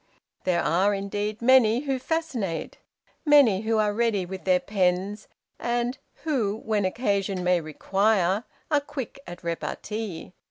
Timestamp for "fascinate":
1.99-2.79